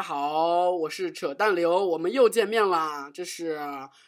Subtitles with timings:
[0.00, 3.10] 家好，我是扯淡流，我们又见面啦。
[3.12, 3.60] 这是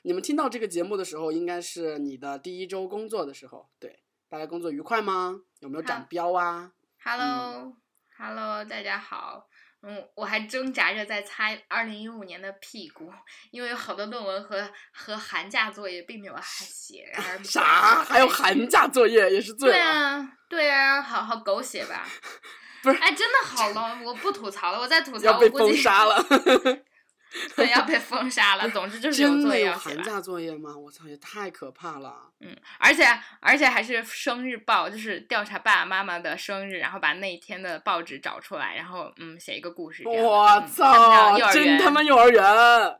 [0.05, 3.69] 你们听到这个节目的时候，应该是你的第一周工作的时候。
[3.79, 5.37] 对，大家工作愉快吗？
[5.61, 6.73] 有没有长好标啊
[7.05, 9.47] ？Hello，Hello，、大家好。
[9.83, 13.13] 嗯，我还挣扎着在擦二零一五年的屁股，
[13.51, 18.03] 因为有好多论文和和寒假作业并没有写，然而啥？
[18.03, 19.85] 还有寒假作业也是醉对了。
[19.85, 22.09] 啊，对啊，好好狗血吧。
[22.83, 26.23] 不是哎，真的好了，我不吐槽了，我再吐槽，要被我估计封杀了。
[27.57, 28.69] 对，要被封杀了。
[28.69, 29.89] 总之就是有真的有作业要写。
[29.89, 30.77] 寒假作业吗？
[30.77, 32.15] 我操，也太可怕了。
[32.41, 33.07] 嗯，而且
[33.41, 40.03] 而且还是生日报，就是调查爸爸妈妈的生日，然后把那一天的报纸找出来，然后嗯写一个故事。
[40.07, 42.95] 我操真他妈幼儿园啊！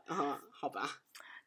[0.49, 0.89] 好吧，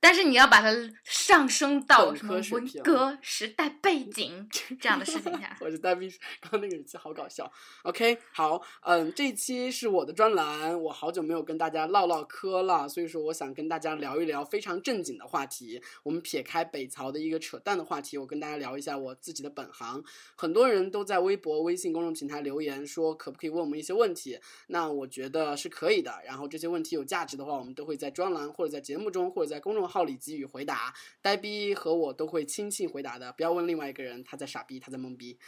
[0.07, 4.49] 但是你要把它上升到本什么文革时代背景
[4.79, 5.57] 这样的事情下。
[5.61, 6.09] 我是呆逼，
[6.41, 7.51] 刚刚那个语气好搞笑。
[7.83, 15.83] OK，好，嗯，这一期是我的专栏，我好久没有跟大家唠唠嗑了，所以说我想跟大家聊一聊非常正经的话题。
[16.05, 20.01] 我们撇开北曹的一个扯淡的话题，我跟大家聊一下我自己的本行。
[20.37, 24.39] 很多人都在微博、微信公众平台留言说，可不可以问我们一些问题？
[24.69, 26.15] 那我觉得是可以的。
[26.25, 30.95] 然后这些问题有价值的话，我们都会在专栏或者在节目中或者在公众号里给予回答。
[31.21, 35.39] 呆逼和我都会亲信回答的，不要问另外一个人，他在傻逼，他在懵逼。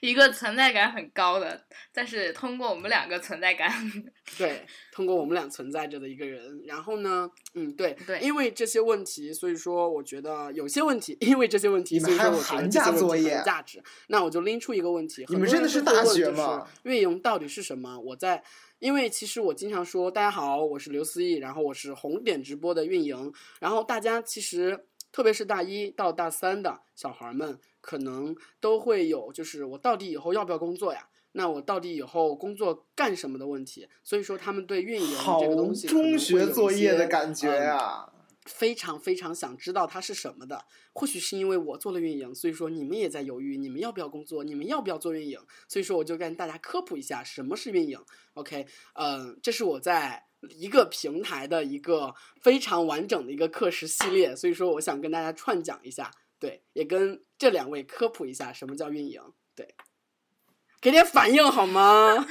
[0.00, 3.70] 一个存在感很高的，但是通过我们两个存在感，
[4.38, 6.62] 对，通过我们俩存在着的一个人。
[6.64, 13.82] 然后呢，嗯，对，对因为这些问题，所以说我觉得有些问题，因为这些问题，所以说我觉得寒这些问题很假作业有价值。
[14.06, 17.98] 那我就拎出一个问题，你们很多人真的是大都会问就是学吗运营到底是什么？
[18.00, 18.42] 我在。
[18.78, 31.08] 因为其实我经常说，大家好，我是刘思义，然后我是红点直播的运营，然后大家其实特别是大一到大三的小孩儿们，可能都会有就是我到底以后要不要工作呀？
[31.32, 33.88] 那我到底以后工作干什么的问题？
[34.04, 38.12] 所以说他们对运营这个东西中学作业的感觉嗯呀、
[38.48, 40.64] 非常非常想知道它是什么的。
[40.92, 45.38] 或许是因为我做了运营，所以说你们也在犹豫，你们要不要工作，你们要不要做运营？
[45.68, 47.96] 所以说我就跟大家科普一下什么是运营。
[48.34, 59.20] OK，嗯、这是我在一个平台的一个非常完整的一个课时系列，所以说我想跟大家串讲一下，对，也跟这两位科普一下什么叫运营，
[59.54, 59.74] 对，
[60.80, 62.26] 给点反应好吗？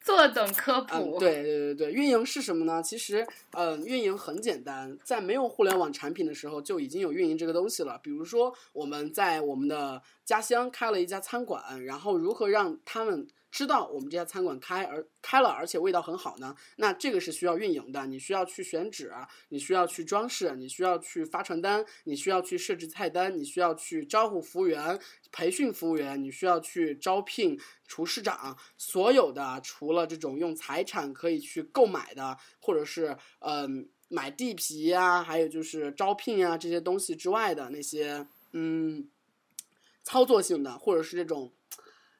[0.00, 1.16] 坐等科普。
[1.16, 2.82] 嗯，对对对对，运营是什么呢？
[2.82, 8.00] 其实，嗯，运营很简单，在没有互联网产品的时候就已经有运营这个东西了。
[8.02, 16.54] 比如说，我们在我们的家乡开了一家餐馆，然后如何让他们知道我们这家餐馆开而开了，而且味道很好呢？
[16.76, 19.12] 那这个是需要运营的，你需要去选址，
[19.48, 24.98] 你需要去装饰，你需要去发传单，你需要去设置菜单，你需要去招呼服务员、
[25.32, 27.58] 培训服务员，你需要去招聘
[27.88, 39.08] 厨师长，所有的除了这种用财产可以去购买的，或者是嗯、买地皮呀、还有就是招聘啊这些东西之外的那些嗯
[40.04, 41.52] 操作性的，或者是这种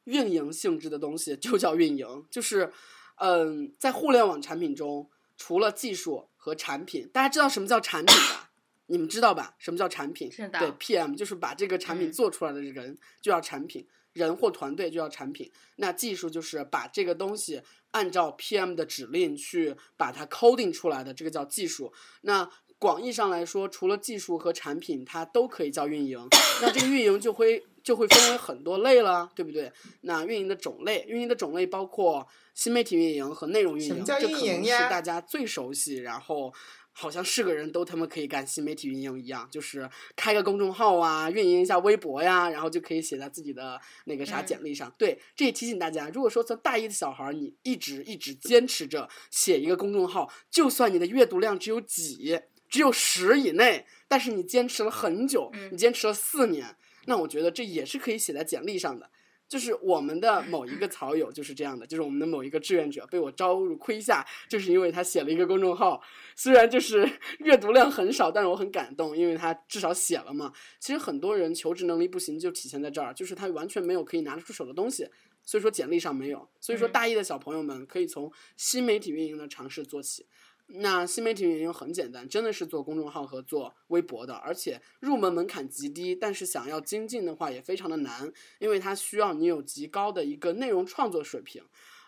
[0.04, 2.24] 运营性质的东西，就叫运营。
[2.30, 2.72] 就是
[3.16, 8.50] 嗯，在互联网产品中，除了技术和产品，大家知道什么叫产品吧？
[8.86, 9.54] 你们知道吧？
[9.58, 10.32] 什么叫产品？
[10.32, 15.52] 是的对，PM 就是把这个产品嗯做出来的人就叫产品，人或团队就叫产品。
[15.76, 17.62] 那技术就是把这个东西
[17.92, 21.92] 按照 PM 的指令去把它 coding 出来的，这个叫技术。
[22.22, 22.50] 那
[22.80, 26.18] 广义上来说，除了技术和产品，它都可以叫运营。
[26.60, 29.70] 那这个运营就会就会分为很多类了，对不对？
[30.00, 36.52] 那运营的种类，运营的种类包括新媒体运营和内容运营，这可能是大家最熟悉，然后。
[36.92, 44.92] 好像是个人都他妈可以干新媒体运营一样，就是开个公众号啊，运营一下微博呀，然后就可以写在自己的那个啥嗯简历上。
[44.98, 52.38] 对，这也提醒大家，如果说从大一的小孩儿，你一直一直坚持着写一个公众号，就算你的阅读量只有几，
[52.70, 56.76] 只有十以内，但是你坚持了很久，嗯你坚持了四年，
[57.06, 59.10] 那我觉得这也是可以写在简历上的。
[59.48, 66.00] 就是我们的某一个草友就是这样的，就是我们的某一个志愿者被我招入麾下，就是因为他写了一个公众号，
[66.36, 67.04] 虽然就是
[67.40, 70.52] 阅读量很少，但是我很感动，因为他至少写了嘛。
[70.78, 75.08] 其实很多人求职能力不行，就体现在这儿，就是他完全没有可以拿得出手的东西，
[75.44, 76.48] 所以说简历上没有。
[76.60, 80.24] 所以说嗯大一的小朋友们可以从新媒体运营的尝试做起。
[80.72, 91.62] 那新媒体运营很简单，真的是做公众号和做微博的，而且入门门槛极低，但是想要精进的话也非常的难，因为它需要你有极高的一个内容创作水平。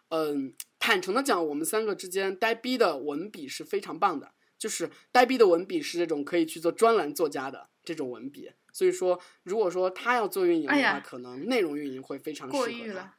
[0.08, 8.50] 嗯，坦诚的讲，我们三个之间呆逼的文笔是非常棒的，就是呆逼的文笔是这种可以去做专栏作家的这种文笔。
[8.72, 13.14] 所以说，如果说他要做运营的话，哎可能内容运营会非常适合他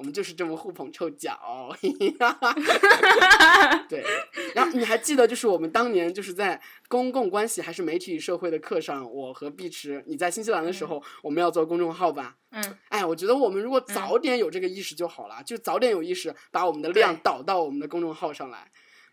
[0.00, 1.76] 我们就是这么互捧臭脚。
[3.86, 4.02] 对，
[4.54, 6.58] 然后你还记得，就是我们当年就是在
[6.88, 12.38] 公共关系还是媒体与社会的课上，我和碧池，你在新西兰的时候，我们要做公众号吧？
[12.52, 18.70] 嗯，哎，我觉得我们如果早点有这个意识就好了，就早点有意识，把我们的量导到我们的公众号上来。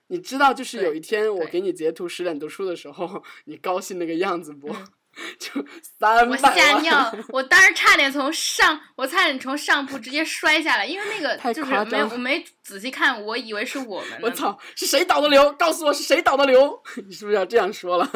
[0.07, 4.69] 你知道，就是有一天我给你截图十点读书的时候，你高兴那个样子不？
[4.69, 4.87] 嗯
[5.39, 5.51] 就
[5.99, 14.19] 三我吓尿，我当时差点从上，我差点从上铺直接摔下来，因为那个就是没有我没仔细看，我以为是我们。
[14.21, 15.51] 我操，是谁导的流？
[15.53, 16.81] 告诉我是谁导的流？
[17.07, 18.09] 你是不是要这样说了？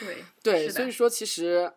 [0.00, 1.72] 对 对，所以说其实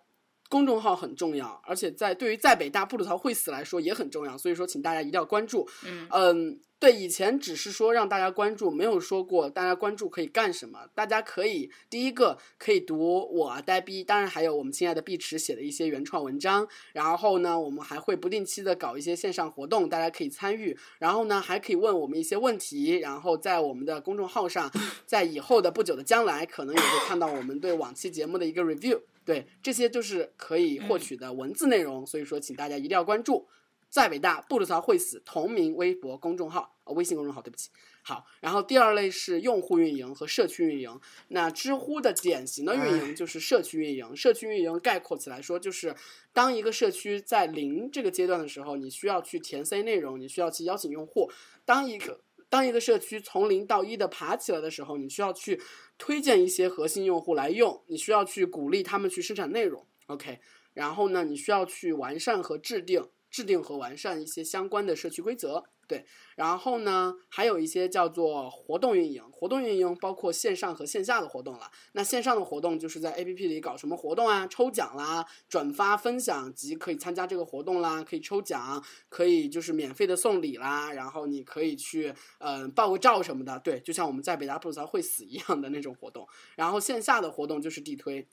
[0.50, 5.68] 公众号很重要，而且在对于在北大布鲁槽会死来说也很重要，所以说请大家一定要关注。
[5.86, 10.88] 嗯嗯，对，以前只是说让大家关注，没有说过大家关注可以干什么。
[10.96, 16.68] 大家可以第一个可以读我呆逼，当然还有我们亲爱的碧池写的一些原创文章。
[16.94, 20.78] 然后呢，我们还会不定期的搞一些线上活动，大家可以参与。
[21.00, 22.98] 然后呢，还可以问我们一些问题。
[22.98, 24.72] 然后在我们的公众号上，
[25.06, 29.02] 在以后的不久的将来，可能也会看到我们对往期节目的一个 review。
[29.28, 32.08] 对，这些就是可以获取的文字内容。
[32.08, 33.46] 所以说，请大家一定要关注。
[33.90, 37.70] 在北大不吐槽会死同名微博公众号，呃，微信公众号，对不起。
[38.04, 41.00] 好，然后第二类是用户运营和社区运营。
[41.30, 44.16] 那知乎的典型的运营就是社区运营。
[44.16, 45.94] 社区运营概括起来说，就是
[46.32, 51.30] 当一个社区在零这个阶段的时候，你需要去填塞内容，你需要去邀请用户。
[51.66, 55.62] 当一个当一个社区从零到一的爬起来的时候，你需要去
[55.98, 59.86] 推荐一些核心用户来用，你需要去鼓励他们去生产内容。
[60.08, 60.40] OK，
[60.74, 63.10] 然后呢，你需要去完善和制定。
[63.30, 66.06] 制定和完善一些相关的社区规则，对，
[66.36, 71.72] 然后呢，还有一些叫做活动运营，活动运营包括线上和线下的活动了。
[71.94, 86.28] 那线上的活动就是在 APP 里搞什么活动啊，抽奖啦、转发分享及可以参加这个活动啦，可以抽奖，可以就是免费的送礼啦，然后你可以去嗯、呃、报个照什么的，对，就像我们在北大布鲁槽会死一样的那种活动。
[86.58, 88.28] 然后线下的活动就是地推，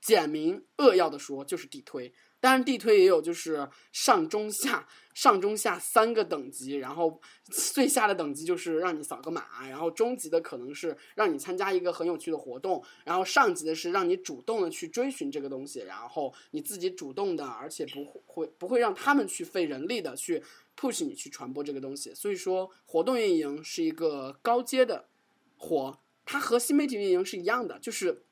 [0.00, 2.12] 简明扼要的说就是地推。
[2.40, 7.20] 当然，地推也有就是上中下上中下三个等级，然后
[7.50, 20.42] 最下的等级就是让你扫个码，然后中级的可能是让你参加一个很有趣的活动，然后上级的是让你主动的去追寻这个东西，然后你自己主动的，而且不会不会让他们去费人力的去
[20.74, 22.14] push 你去传播这个东西。
[22.14, 25.06] 所以说，活动运营是一个高阶的
[25.58, 28.22] 活，它和新媒体运营是一样的，就是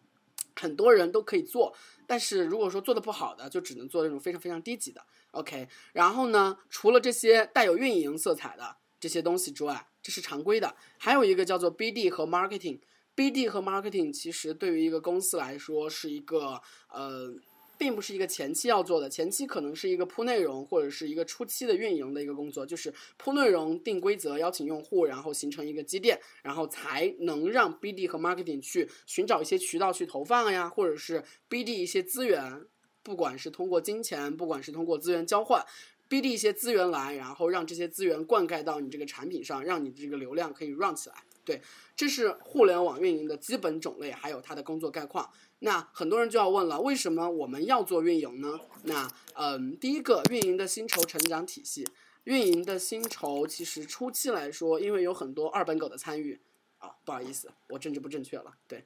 [0.59, 1.75] 很多人都可以做。
[2.07, 5.01] 但是如果说做的不好的，就只能做那种非常非常低级的
[5.33, 5.69] ，OK。
[5.93, 12.81] 然后呢，除了这些带有运营色彩的这些东西之外，这是常规的，还有一个叫做 BD 和 Marketing。
[13.15, 17.35] BD 和 Marketing 其实对于一个公司来说是一个呃，
[17.79, 32.67] 并不是一个前期要做的，前期可能是一个铺内容或者是一个初期的运营的一个工作，就是铺内容、定规则、邀请用户，然后形成一个积淀，然后才能让 BD 和 Marketing 去寻找一些渠道去投放呀，或者是 BD 一些资源，
[33.03, 35.65] 不管是通过金钱，不管是通过资源交换。
[36.11, 41.17] BD 一些资源来，然后让这些资源灌溉到你这个产品上，让你这个流量可以 run 起来。
[41.49, 41.63] 对，
[41.97, 45.31] 这是互联网运营的基本种类，还有它的工作概况。
[45.61, 48.61] 那很多人就要问了，为什么我们要做运营呢？
[48.83, 51.89] 那嗯，第一个，运营的薪酬成长体系，
[52.25, 56.39] 运营的薪酬其实初期来说，因为有很多二本狗的参与
[56.77, 58.85] 啊，不好意思，我政治不正确了，对，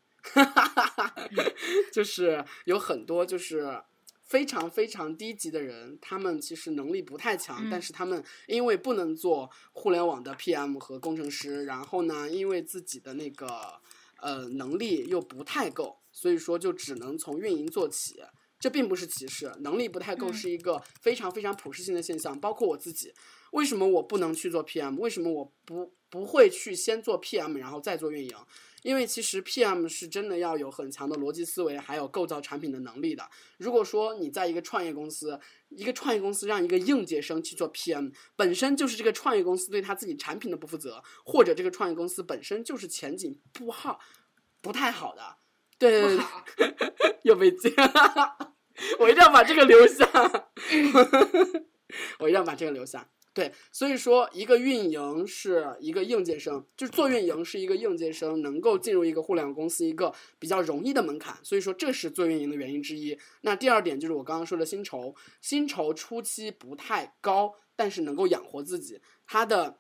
[1.93, 3.83] 就是有很多就是。
[4.33, 13.47] 非常非常低级的人，他们其实能力不太强，嗯但是他们因为不能做互联网的 PM 和工程师，然后呢，因为自己的那个
[14.23, 18.23] 呃能力又不太够，所以说就只能从运营做起。
[18.59, 23.13] 这并不是歧视，能力不太够嗯是一个非常非常普适性的现象，包括我自己。
[23.51, 24.97] 为什么我不能去做 PM？
[24.97, 28.35] 为什么我不不会去先做 PM，然后再做运营？
[28.83, 33.29] 因为其实 PM 是真的要有很强的逻辑思维，还有构造产品的能力的。
[33.59, 44.01] 如果说你在一个创业公司，一个创业公司让一个应届生去做 PM，本身就是这个创业公司对他自己产品的不负责，或者这个创业公司本身就是前景不好、
[44.61, 45.37] 不太好的。
[45.79, 46.25] 对对对，
[47.23, 48.55] 又被接了，
[49.01, 50.07] 我一定要把这个留下，
[52.19, 53.09] 我一定要把这个留下。
[53.35, 63.19] 对，所以说一个运营是一个应届生，就是做运营是一个应届生能够进入一个互联网公司一个比较容易的门槛，所以说这是做运营的原因之一。
[63.41, 69.79] 那第二点就是我刚刚说的薪酬，薪酬初期不太高，但是能够养活自己，它的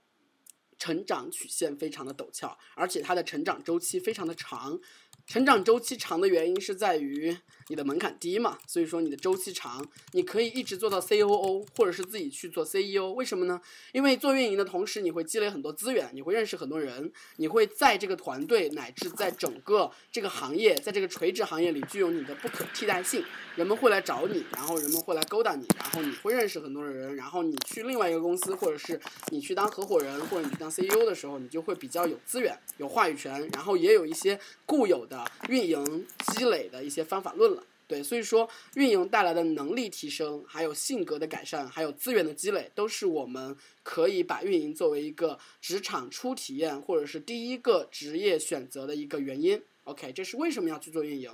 [0.79, 4.81] 成长曲线非常的陡峭，而且它的成长周期非常的长。
[5.25, 7.37] 成长周期长的原因是在于
[7.73, 13.11] 你的门槛低嘛，所以说你的周期长，你可以一直做到 COO，或者是自己去做 CEO。
[13.15, 13.59] 为什么呢？
[13.93, 23.25] 因为做运营的同时，你会积累很多资源，你会认识很多人，你会在这个团队乃至在整个这个行业，在这个垂直行业里具有你的不可替代性。
[23.57, 29.01] 人们会来找你，然后人们会来勾搭你，然后你会认识很多的人，然后你去另外一个公司，或者是
[29.31, 37.62] 你去当合伙人，或者你当 CEO 的时候，你就会比较有资源、有话语权，然后也有一些固有的运营积累的一些方法论了。
[37.93, 49.63] 对，所以说运营带来的能力提升，还有性格的改善，还有资源的积累，都是我们可以把运营作为一个职场初体验或者是第一个职业选择的一个原因。
[49.85, 51.31] OK，这是为什么要去做运营。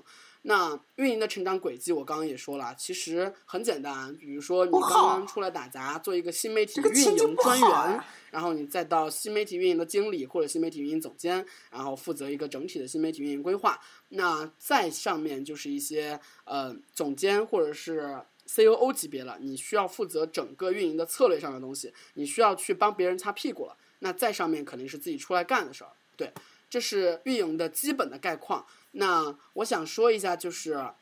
[0.49, 4.17] 那运营的成长轨迹，我刚刚也说了，其实很简单。
[4.17, 8.00] 比如说，你刚刚出来打杂，做一个新媒体运营专员，
[8.31, 13.78] 然后你再到新媒体运营的经理或者新媒体运营总监，然后负责一个整体的新媒体运营规划。
[14.09, 23.76] 那再上面就是一些呃总监或者是 COO 级别了，你需要负责整个运营的策略上的东西，你需要去帮别人擦屁股了。
[23.99, 25.90] 那再上面肯定是自己出来干的事儿。
[26.17, 26.33] 对，
[26.71, 28.67] 这是运营的基本的概况。
[28.93, 30.93] 那我想说一下，就是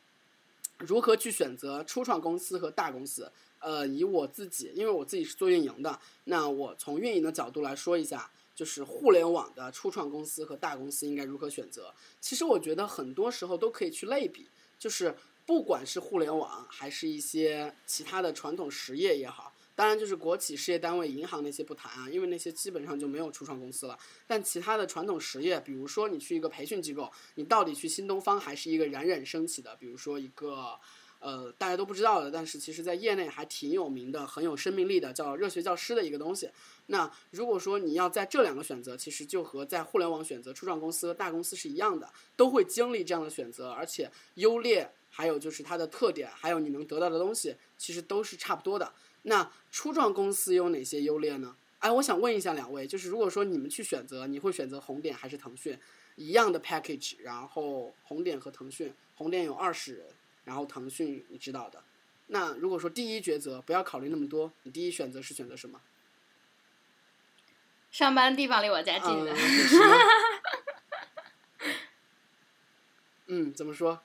[0.77, 3.31] 如何去选择初创公司和大公司。
[3.59, 11.91] 呃，以我自己，因为我自己是做运营的，那我从运营的角度来说一下，就是互联网的初创公司和大公司应该如何选择。
[12.21, 14.47] 其实我觉得很多时候都可以去类比，
[14.77, 19.51] 就是不管是互联网，还是一些其他的传统实业也好。
[19.77, 23.95] 当然，就是国企事业单位、银行那些不谈啊，因为那些基本上就没有初创公司了。
[24.25, 30.75] 但其他的传统实业，比如说你去一个培训机构，你到底去新东方还是一个冉冉升起的，比如说一个
[31.19, 36.49] 呃大家都不知道的，但是其实在业内还挺有名的、很有生命力的，叫热血教师的一个东西。
[36.87, 48.91] 那如果说你要在这两个选择，其实就和在互联网选择初创公司和大公司是一样的，都会经历这样的选择，而且优劣，还有就是它的特点，还有你能得到的东西，其实都是差不多的。
[49.27, 51.57] 那初创公司有哪些优劣呢？
[51.79, 55.77] 哎，我想问一下两位，就是如果说你们去选择，你会选择红点还是腾讯？
[56.15, 60.07] 一样的 package，然后红点和腾讯，红点有二十人，
[60.45, 61.83] 然后腾讯你知道的。
[62.27, 65.81] 那如果说第一抉择，不要考虑那么多，你第一选择是选择什么？
[67.91, 69.35] 上班地方离我家近的。
[73.27, 74.01] 嗯，怎么说？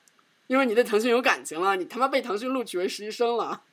[0.47, 3.63] 因为你对腾讯有感情了，你他妈被腾讯录取为实习生了。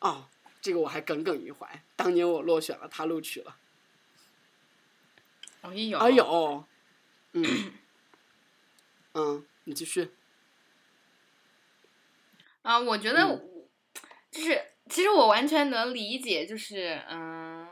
[0.00, 0.28] 哦，
[0.60, 1.82] 这个我还耿耿于怀。
[1.96, 3.56] 当年我落选了，他录取了。
[5.62, 5.98] 哎呦！
[5.98, 6.64] 哎呦！
[7.32, 7.72] 嗯，
[9.14, 10.10] 嗯，你继续。
[12.62, 13.44] 啊，我觉得，
[14.30, 17.68] 就是其实我完全能理解，就是嗯，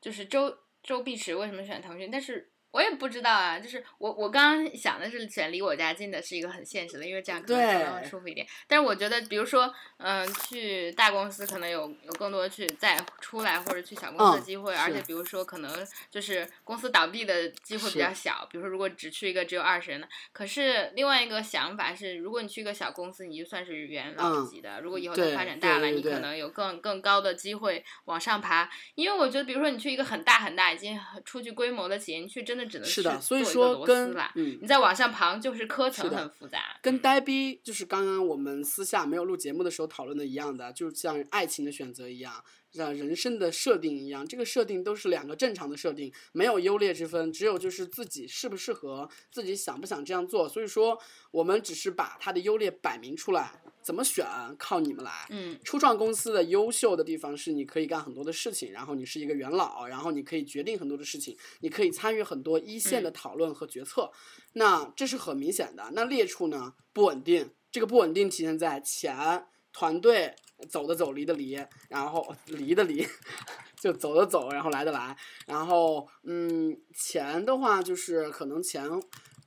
[0.00, 2.51] 就是周周碧池为什么选腾讯，但是。
[2.72, 8.46] 我也不知道啊，就是我我刚刚想的是选离我家近的，是一个很现实的，因为这样可能更舒服一点。
[8.66, 18.48] 但是我觉得，比如说，嗯，去大公司可能有有更多去再出来或者去小公司的机会，而且比如说可能就是公司倒闭的机会比较小。
[18.50, 24.80] 比如说，如果只去一个只有二十人的，可是另外一个想法是，如果你去一个小公司，你就算是元老级的。
[24.80, 28.70] 如果以后它发展大了，你可能有更更高的机会往上爬。
[28.94, 32.61] 因为我觉得，比如说你去一个很大很大已经出具规模的企业，你去真的。
[32.68, 42.44] 是的，所以说跟嗯，你在往上旁就是科层很复杂，跟呆逼就是刚刚我们私下没有录节目的时候讨论的一样的，就像爱情的选择一样。
[42.72, 50.48] 像人生的设定一样，这个设定都是两个正常的设定，没有优劣之分，只有就是自己适不适合，自己想不想这样做。
[50.48, 50.98] 所以说，
[51.30, 54.26] 我们只是把它的优劣摆明出来，怎么选
[54.58, 55.26] 靠你们来。
[55.30, 64.10] 嗯，初创公司的优秀的地方是你可以干很多的事情，然后你是一个元老，然后你可以决定很多的事情，你可以参与很多一线的讨论和决策。
[64.54, 65.90] 那这是很明显的。
[65.94, 66.74] 那劣处呢？
[66.94, 69.46] 不稳定，这个不稳定体现在钱。
[69.74, 70.34] 团队
[70.68, 73.06] 走的走，离的离，然后离的离，
[73.78, 75.16] 就走的走，然后来的来，
[75.46, 78.88] 然后嗯，钱的话就是可能钱，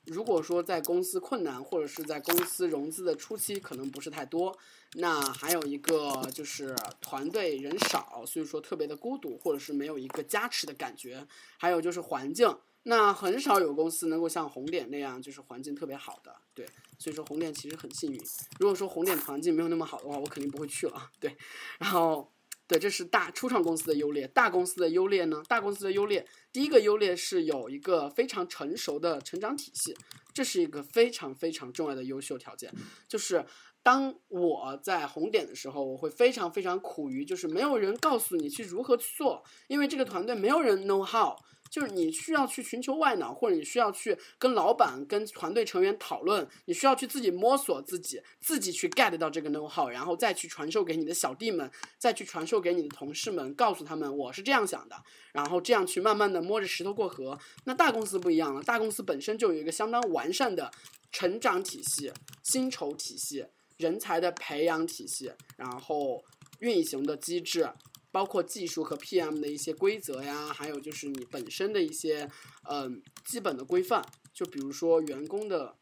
[0.05, 4.57] 如果说在公司困难或者是在公司融资的初期可能不是太多，
[4.93, 11.25] 那还有一个就是团队人少，所以说特别的孤独，或者是没有一个加持的感觉，
[11.57, 12.55] 还有就是环境。
[12.87, 16.65] 那很少有公司能够像红点那样，就是环境特别好的，对，
[16.99, 18.19] 所以说红点其实很幸运。
[18.59, 21.35] 如果说红点环境没有那么好的话，我肯定不会去了，对。
[21.79, 22.31] 然后
[22.67, 24.27] 对，这是大初创公司的优劣。
[24.27, 25.41] 大公司的优劣呢？
[25.47, 29.95] 大公司的优劣，第一个优劣是有一个非常成熟的成长体系，
[30.31, 32.71] 这是一个非常非常重要的优秀条件。
[33.07, 33.43] 就是
[33.81, 41.35] 当我在红点的时候，我会非常非常苦于，就是没有人告诉你去如何去做，因为这个团队没有人 know how。
[41.69, 54.95] 就是你需要去寻求外脑，或者你需要去跟老板、跟团队成员讨论，你需要去自己摸索自己，自己去 get 到这个 know how，然后再去传授给你的小弟们，再去传授给你的同事们，告诉他们我是这样想的，
[55.33, 57.37] 然后这样去慢慢的摸着石头过河。
[57.65, 60.71] 那大公司不一样了，大公司本身就有一个相当完善的
[61.11, 62.11] 成长体系、
[62.43, 63.45] 薪酬体系、
[63.77, 66.23] 人才的培养体系，然后
[66.59, 67.69] 运行的机制。
[68.15, 72.31] 包括技术和 PM 的一些规则呀，还有就是你本身的一些
[72.63, 74.01] 嗯基本的规范，
[74.33, 75.75] 就比如说员工的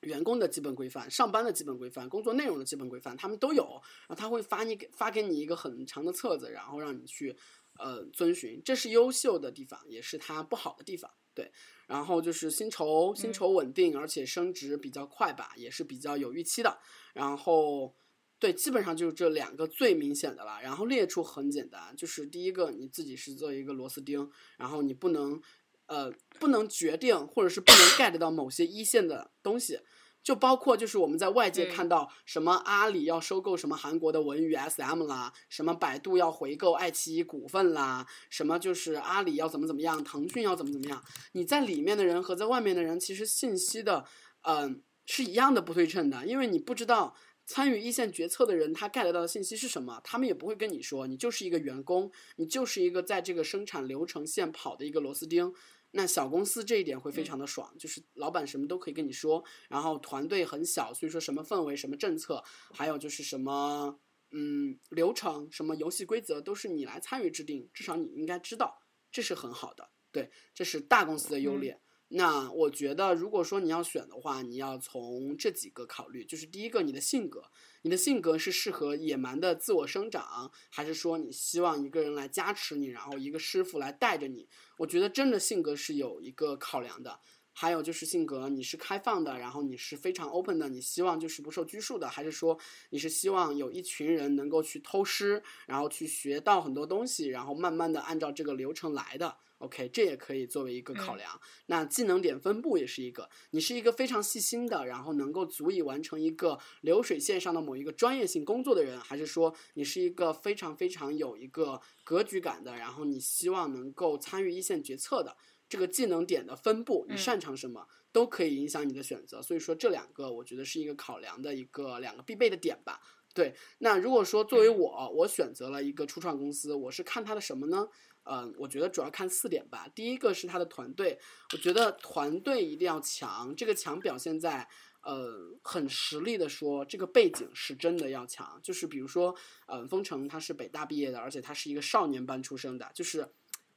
[0.00, 3.62] 员工的基本规范、上班的基本规范、工作内容的基本规范，他们都有。
[3.62, 7.36] 然后他会发你给发给你一个很长的册子，然后让你去
[7.78, 8.60] 呃遵循。
[8.64, 11.08] 这是优秀的地方，也是它不好的地方。
[11.32, 11.52] 对，
[11.86, 16.80] 然后就是薪酬薪酬稳定，而且升职比较快吧，也是比较有预期的。
[17.14, 17.94] 然后。
[18.42, 20.58] 对，基本上就是这两个最明显的了。
[20.60, 25.40] 然后列出很简单，就是第一个，你自己是做一个螺丝钉，然后你不能，
[25.86, 29.78] 呃，不能决定或者是不能 get 到某些一线的东西，
[30.24, 41.00] 就包括就是我们在外界看到什么阿里要收购什么韩国的文娱 SM 啦，什么百度要回购爱奇艺股份啦，什么就是阿里要怎么怎么样，腾讯要怎么怎么样，
[41.34, 44.04] 你在里面的人和在外面的人其实信息的，
[44.40, 47.14] 嗯，是一样的不对称的，因为你不知道。
[47.46, 50.00] 参与一线决策的人，他 get 到的信息是什么？
[50.04, 55.52] 他们也不会跟你说，你就是一个员工，你就是一个在这个生产流程线跑的一个螺丝钉。
[55.94, 63.98] 那小公司这一点会非常的爽，就是老板什么都可以跟你说，然后团队很小，所以说什么氛围、什么政策，还有就是什么
[64.30, 69.90] 嗯流程、什么游戏规则都是你来参与制定，至少你应该知道，这是很好的。
[70.10, 71.78] 对，这是大公司的优劣。
[72.14, 77.44] 那我觉得，如果说你要选的话，你要从这几个考虑，就是第一个，你的性格，
[77.82, 84.46] 你的性格是适合野蛮的自我生长，还是说你希望一个人来加持你，然后一个师傅来带着你？
[84.76, 87.20] 我觉得真的性格是有一个考量的。
[87.54, 101.40] 还有就是性格，你是开放的，然后你是非常 open 的，你希望就是不受拘束的，还是说你是希望有一群人能够去偷师，然后去学到很多东西，然后慢慢的按照这个流程来的？OK，这也可以作为一个考量。
[101.66, 115.36] 那技能点分布也是一个，你是一个非常细心的，然后能够足以完成一个流水线上的某一个专业性工作的人，还是说你是一个非常非常有一个格局感的，然后你希望能够参与一线决策的
[115.68, 119.40] 这个技能点的分布，你擅长什么都可以影响你的选择。
[119.40, 123.00] 所以说这两个我觉得是一个考量的一个两个必备的点吧。
[123.34, 127.88] 对，那如果说作为我，我选择了一个初创公司，我是看它的什么呢？
[128.24, 129.88] 嗯，我觉得主要看四点吧。
[129.94, 131.18] 第一个是他的团队，
[131.52, 133.54] 我觉得团队一定要强。
[133.56, 134.68] 这个强表现在，
[135.00, 138.60] 呃，很实力的说，这个背景是真的要强。
[138.62, 139.34] 就是比如说，
[139.66, 143.28] 嗯，封城他是北大毕业的，而且他是一个少年班出生的，就是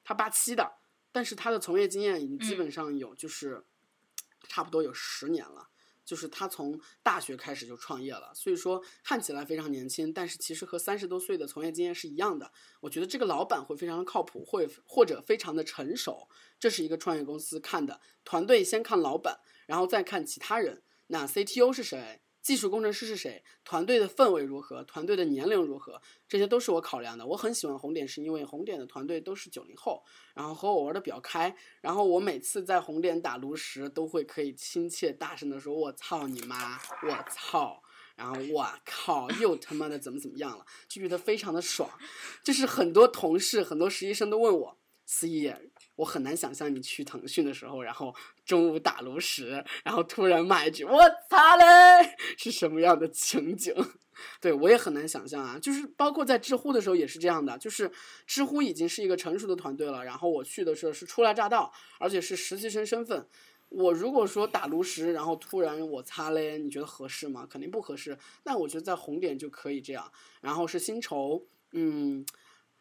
[0.03, 0.73] 他八七的，
[1.12, 3.63] 但是他的从业经验已经基本上有，就是
[4.47, 5.69] 差不多有十年了。
[6.06, 12.52] 就是他从大学开始就创业了，所以说看起来非常年轻，但是其实和三十多岁的从业经验是一样的。
[12.80, 20.84] 我觉得这个老板会非常的靠谱，会或者非常的成熟，这是一个创业公司看的团队，先看老板，然后再看其他人。
[21.08, 22.22] 那 CTO 是谁？
[22.45, 23.43] 技术工程师是谁？
[23.63, 24.84] 团队的氛围如何？
[24.84, 25.99] 团队的年龄如何？
[26.27, 27.25] 这些都是我考量的。
[27.25, 30.03] 我很喜欢红点，是因为红点的团队都是九零后，
[30.36, 31.58] 然后和我玩的比较开。
[31.81, 36.79] 然后我每次在红点打炉石，都会可以亲切大声的说：“我操你妈！
[37.01, 37.81] 我操！”
[38.15, 40.63] 然后我靠，又他妈的怎么怎么样了？
[40.88, 41.89] 就觉得非常的爽。
[42.43, 44.77] 就是很多同事、很多实习生都问我
[45.08, 45.51] ：“司仪。”
[45.95, 48.13] 我很难想象你去腾讯的时候，然后
[48.45, 53.73] 中午打炉石，然后突然骂一句“我擦嘞”，是什么样的情景？
[54.39, 55.58] 对我也很难想象啊。
[55.60, 57.91] 就是包括在知乎的时候也是这样的，就是
[58.25, 63.27] 知乎已经是一个成熟的团队了，然后我去的时候是初来乍到，而且是实习生身份。
[63.69, 67.47] 我如果说打炉石，然后突然我擦嘞，你觉得合适吗？
[67.49, 68.17] 肯定不合适。
[68.43, 70.12] 那我觉得在红点就可以这样。
[70.41, 72.25] 然后是薪酬，嗯，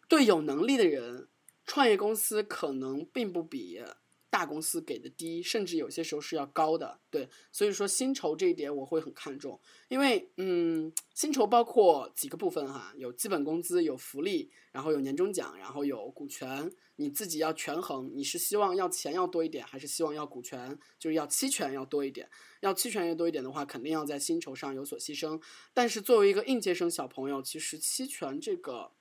[0.09, 1.29] 对有能力的人。
[1.66, 3.83] 创业公司可能并不比
[4.29, 6.98] 大公司给的低，甚至有些时候是要高的。
[7.09, 22.29] 对，所以说薪酬这一点我会很看重，因为嗯，薪酬包括几个部分哈，有基本工资，有福利，然后有年终奖，然后有股权，你自己要权衡，你是希望要钱要多一点，还是希望要股权，就是要期权要多一点？
[22.61, 25.40] 要期权要多一点的话，肯定要在薪酬上有所牺牲。
[25.72, 28.92] 但是作为一个应届生小朋友，其实期权这个。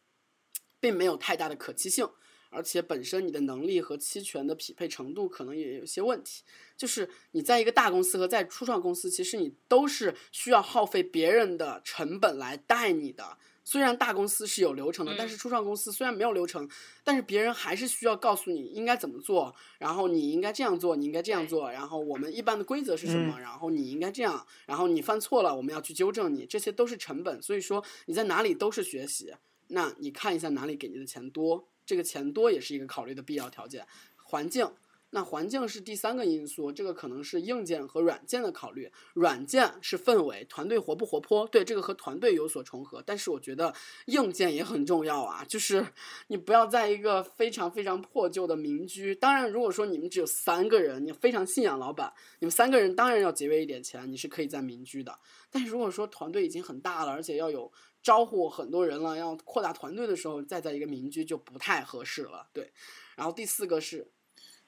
[0.84, 2.06] 并没有太大的可期性。
[2.54, 6.44] 而且本身你的能力和期权的匹配程度可能也有些问题。
[6.78, 13.38] 就是你在一个大公司和在初创公司，其实你都是需要耗费别人的成本来带你的。
[13.66, 16.70] 虽然大公司是有流程的，但是初创公司虽然没有流程，
[17.02, 27.42] 但是别人还是需要告诉你应该怎么做，然后你应该这样做，你应该这样做，然后我们一般的规则是什么，然后你应该这样，然后你犯错了，我们要去纠正你，这些都是成本。
[27.42, 29.34] 所以说你在哪里都是学习。
[29.68, 31.70] 那你看一下哪里给你的钱多。
[31.86, 33.86] 这个钱多也是一个考虑的必要条件，
[34.24, 34.72] 环境，
[35.10, 38.92] 那环境是第三个因素，这个可能是硬件和软件的考虑。
[39.14, 43.04] 软件是氛围，团队活不活泼，对这个和团队有所重合。
[43.06, 43.72] 但是我觉得
[44.08, 45.86] 硬件也很重要啊，就是
[46.30, 49.14] 你不要在一个非常非常破旧的民居。
[49.14, 55.16] 当然，如果说你们只有三个人，你非常信仰老板，你们三个人当然要节约一点钱，你是可以在民居的。
[55.52, 57.72] 但是如果说团队已经很大了，而且要有。
[58.04, 62.46] 招呼很多人了，要扩大团队的时候，再在一个民居就不太合适了。
[62.52, 62.72] 对，
[63.16, 64.12] 然后第四个是，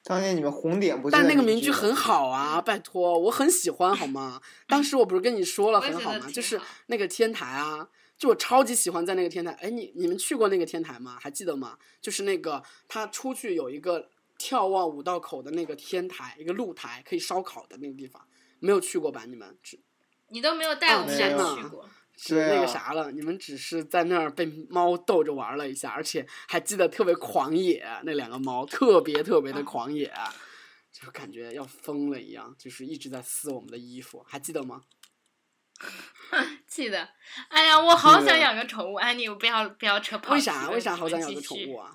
[0.02, 1.10] 当年你们红点不？
[1.10, 4.40] 但那个民居很好啊，拜托，我很喜欢，好吗？
[4.66, 6.30] 当时我不是跟你说了很好吗？
[6.32, 9.52] 就是那个天台啊，就我超级喜欢在那个天台。
[9.60, 11.18] 哎，你你们去过那个天台吗？
[11.20, 11.76] 还记得吗？
[12.00, 18.26] 就是那个他出去有一个眺望五道口的那个天台，一个露台可以烧烤的那个地方，
[18.60, 19.24] 没有去过吧？
[19.26, 19.78] 你们只
[20.28, 21.86] 你都没有带我们去过。
[22.16, 30.12] 是那个啥了，你们只是在那儿被猫逗着玩了一下，而且还记得特别狂野，那两个猫特别特别的狂野，
[30.90, 34.80] 就感觉要疯了一样，就是一直在撕我们的衣服，还记得吗？
[36.66, 37.06] 记得。
[37.48, 40.70] 哎呀，我好想养个宠物，安妮，不要不要扯跑为啥？
[40.70, 41.90] 为啥好想养个宠物啊？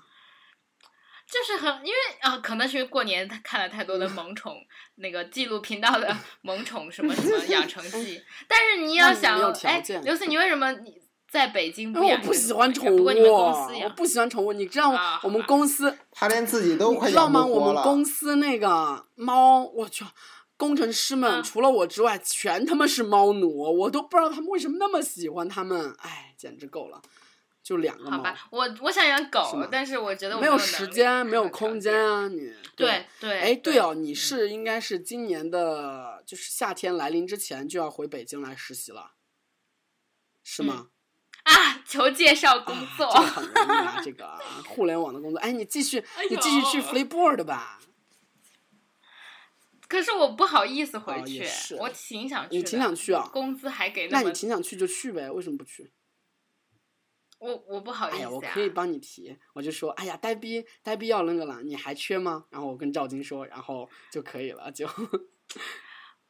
[1.32, 4.54] 就是很，因为啊，可能是因为过年他看了太多的萌宠
[4.96, 12.20] 那个纪录频道的萌宠什么什么养成 记，但是你要想，哎，刘思，你为什么你在北京不养？
[12.20, 14.52] 我不喜欢宠物，我不喜欢宠物。
[14.52, 14.92] 你知道
[15.22, 17.46] 我们公司，他连自己都快知道吗？
[17.46, 20.04] 我们公司那个猫，我去，
[20.58, 27.00] 工程师们除了我之外，全他妈是猫奴，我都不知道他们为什么那么喜欢他们，哎，简直够了。
[27.62, 28.16] 就两个猫。
[28.16, 32.28] 好吧，我我想养狗，但是我觉得我没有时间，没有空间啊！
[32.28, 39.12] 你对对，哎，对哦，你是应该是今年的，就是夏天来临之前就要回北京来实习了，
[40.42, 40.88] 是吗？
[41.44, 45.38] 啊，求介绍工作，这个很容易啊， 这个互联网的工作。
[45.40, 47.80] 哎，你继续，你继续去 Flipboard 吧。
[49.88, 51.44] 可是我不好意思回去，
[51.78, 53.28] 我挺想去，你挺想去啊？
[53.32, 55.92] 工资还给那你挺想去就去呗，为什么不去？
[57.42, 62.46] 我我不好意思呀，我可以帮你提，我就说，哎呀，呆逼呆逼要那个了，你还缺吗？
[62.50, 64.86] 然后我跟赵晶说，然后就可以了，就。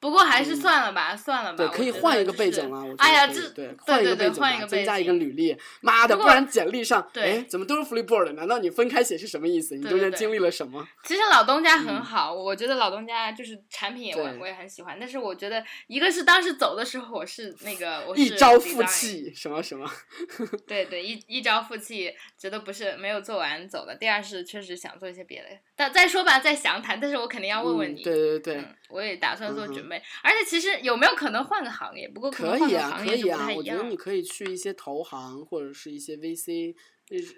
[0.02, 1.56] 不过还是算了吧，算了吧。
[1.56, 2.92] 对，可以换一个背景了。
[2.98, 5.56] 哎呀，这对换一个背景吧，增加一个履历。
[5.80, 8.32] 妈的，不然简历上，哎，怎么都是 Flipboard？
[8.32, 9.76] 难道你分开写是什么意思？
[9.76, 10.84] 你中间经历了什么？
[11.04, 14.96] 其实老东家很好，我觉得老东家就是产品，我我也很喜欢。
[14.98, 19.88] 但是我觉得，一个是当时走的时候，我是那个，我一朝负气，什么什么。
[20.66, 23.94] 对对，一一朝负气，觉得不是没有做完走的。
[23.94, 26.98] 第二是确实想做一些别的，但再说吧，再详谈。
[26.98, 28.02] 但是我肯定要问问你。
[28.02, 28.64] 对对对。
[28.88, 29.91] 我也打算做准备，
[30.22, 32.08] 而且其实有没有可能换个行业？
[32.08, 36.74] 不过可以啊，可以啊，我觉得你可以去一些投行或者是一些 VC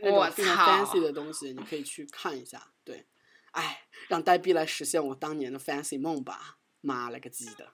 [0.02, 2.70] 那种非常 fancy 的东西，你可以去看一下。
[2.84, 3.06] 对，
[3.52, 6.58] 哎，让呆逼来实现我当年的 fancy 梦吧！
[6.80, 7.72] 妈了个鸡的！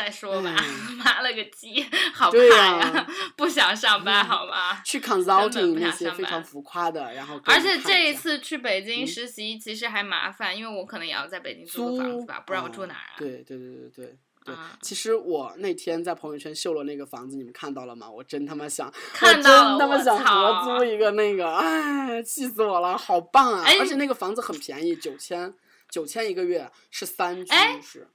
[0.00, 0.56] 再说吧，
[1.04, 1.84] 妈了个鸡，
[2.14, 3.06] 好怕呀！
[3.36, 4.80] 不想上班好吗？
[4.82, 13.18] 去 consulting 那些非常浮夸的，然后而且这一次去北京实习其实还麻烦，因为我可能也要在北京租个房子吧，不然我住哪儿啊？
[13.18, 14.06] 对对对对对
[14.46, 14.54] 对。
[14.80, 18.10] 其实我那天在朋友圈秀了那个房子，你们看到了吗？
[18.10, 23.64] 我真他妈想，我真他妈想合租一个那个，哎，气死我了，好棒啊！
[23.78, 25.52] 而且那个房子很便宜，九千
[25.90, 28.08] 九千一个月，是三居室。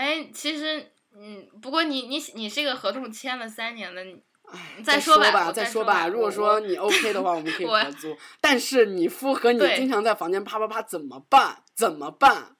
[0.00, 4.18] 哎，其实，嗯，不过你你你这个合同签了三年了，你
[4.82, 6.08] 再说吧，再说吧。
[6.08, 8.16] 如果说你 OK 的话，我们可以 合租。
[8.40, 11.62] 但是你夫和你经常在房间啪啪啪，怎么办？
[11.76, 12.56] 怎么办？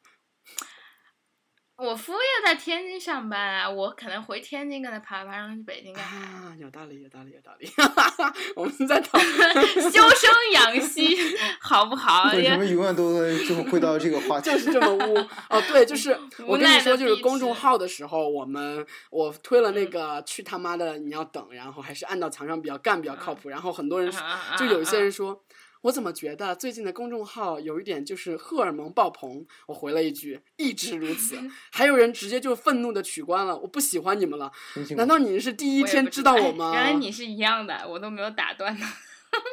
[1.80, 7.66] 我夫也在天津上班啊，我可能回天津跟他爬爬，让他去北京干啊，有道理，有道理，有道理。
[8.54, 9.54] 我们在讨论
[9.90, 11.16] 修身养息，
[11.58, 12.30] 好不好？
[12.34, 14.50] 为什么永远都就会到这个话题？
[14.50, 15.16] 就是这么污
[15.48, 16.10] 哦，对，就是
[16.46, 23.48] 我跟你说，就是公众号的时候，我们我推了那个去他妈的，你要等，然后还是按到墙上比较干比较靠谱。
[23.48, 24.12] 然后很多人
[24.58, 25.42] 就有一些人说。
[25.82, 29.46] 我怎么觉得最近的公众号有一点就是荷尔蒙爆棚？
[29.66, 31.38] 我回了一句，一直如此。
[31.72, 34.52] 还有人直接就愤怒的取关了，我不喜欢你们了。
[34.96, 36.72] 难道你是第一天知道我吗？
[36.74, 38.86] 原来你是一样的，我都没有打断呢。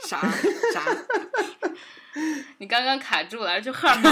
[0.08, 0.20] 啥
[0.74, 0.84] 啥？
[2.58, 4.12] 你刚刚卡住了，就荷尔蒙，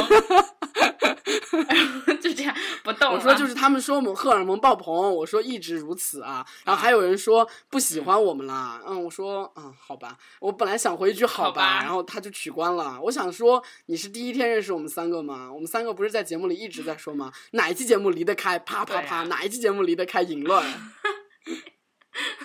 [2.22, 3.16] 就这样不动了。
[3.16, 6.46] 我说就是他们说我们荷尔蒙爆棚，我说一直如此啊。
[6.64, 13.00] 然后还有人说不喜欢我们啦，嗯，我说嗯好吧，我本来想回一句好好吧然后他就取关了。
[13.04, 15.52] 我想说你是第一天认识我们三个吗？
[15.52, 17.32] 我们三个不是在节目里一直在说吗？
[17.52, 20.66] 哪一期节目离得开啪啪啪，啊哪一期节目离得开淫乱？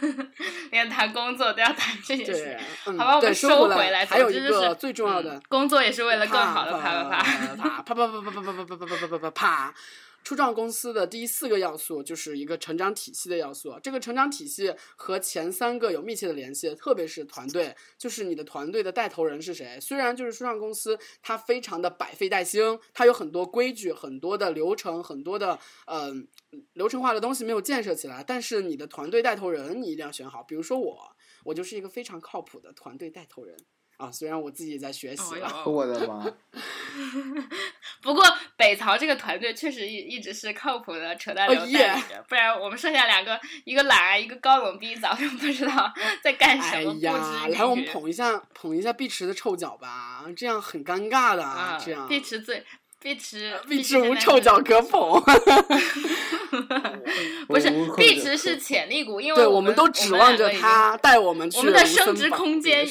[0.71, 7.23] 连谈工作都要谈这件对事。，嗯，好吧我，们收说回回来还有一个最重要的嗯，工作也是为了更好的啪啪啪。
[7.83, 9.75] 啪啪啪啪啪啪啪啪啪啪啪啪啪啪啪。
[10.23, 13.75] 初创公司的第四个要素就是一个成长体系的要素。
[13.83, 19.79] 这个成长体系和前三个有密切的联系，特别是团队，就是你的团队的带头人是谁。
[19.81, 26.29] 虽然就是初创公司，它非常的百废待兴，它有很多规矩、很多的流程、很多的嗯、
[26.75, 30.43] 流程化的东西没有建设起来，但是你的团队带头人你一定要选好。
[30.43, 33.57] 比如说我，我就是一个非常靠谱的团队带头人
[34.01, 34.11] 啊。
[34.11, 36.27] 虽然我自己也在学习了，哦我的妈！
[38.03, 38.25] 不过
[38.57, 41.59] 北曹这个团队确实一一直是靠谱的扯淡流
[42.29, 52.09] 不然我们剩下两个，一个懒，一个高冷逼，早就不知道 在干什哎么，不呀，来我们捧一下捧一下碧池的臭脚吧，这样很尴尬的，啊，这样。
[52.09, 52.65] 碧池最
[53.01, 55.23] 碧池碧池无臭脚可捧，
[57.49, 62.87] 不是碧池是潜力股，因为对，我们都指望着他带我们去我们的升值空间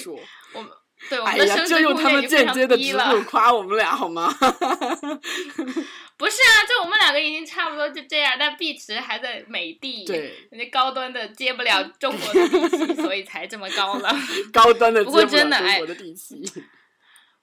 [0.54, 0.72] 我们
[1.08, 3.22] 对我们的升值就用他们空间已经非常间接的。
[3.26, 4.28] 夸我们俩好吗？
[6.18, 14.14] 不是啊，就我们两个已经差不多就这样，但碧池还在美的，对，人家高端的接不了中国的地气，所以才这么高了。
[14.52, 16.44] 高端的不过接不了真的哎中国的地气。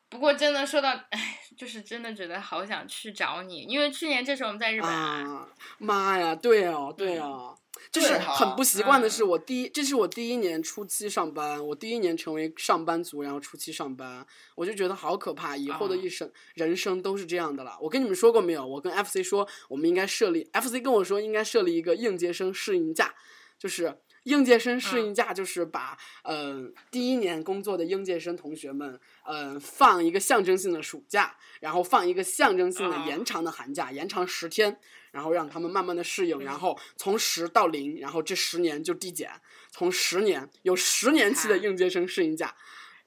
[0.08, 7.55] 不过真的说到，哎，就是真的觉得好想去找你，因为去年这时候我们在日本啊，啊，妈呀，对哦，对哦，
[8.00, 17.76] 就是很不习惯的是，嗯我第一，这是我第一年初期上班，我第一年成为上班族，然后初期上班，我就觉得好可怕，以后的啊一生、人生都是这样的了。
[17.80, 18.66] 我跟你们说过没有？
[18.66, 23.14] 我跟 FC 说，我们应该设立，FC 跟我说应该设立一个应届生适应假，
[23.58, 23.98] 就是。
[24.26, 34.78] 应届生适应假就是把嗯、呃第一年工作的应届生同学们，嗯、放一个象征性的暑假，然后放一个象征性的啊延长的寒假，延长十天，
[35.12, 39.30] 然后让他们慢慢的适应，然后从十到零，然后这十年就递减，
[39.70, 42.54] 从十年有十年期的应届生适应假。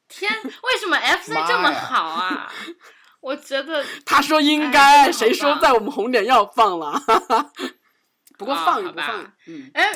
[0.07, 2.51] 天，为什么 FC 这么好啊？
[3.19, 6.97] 我觉得 他说应哎该，谁说在我们红点要放了？
[8.37, 9.91] 不过啊放与不放，嗯，哎，